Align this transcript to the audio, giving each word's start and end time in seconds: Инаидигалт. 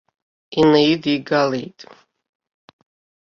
Инаидигалт. 0.59 1.79